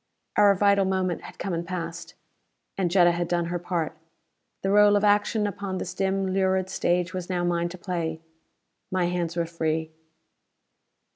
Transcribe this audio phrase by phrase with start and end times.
[0.35, 2.15] Our vital moment had come and passed.
[2.75, 3.95] And Jetta had done her part;
[4.63, 8.19] the role of action upon this dim lurid stage was now mine to play.
[8.91, 9.91] My hands were free.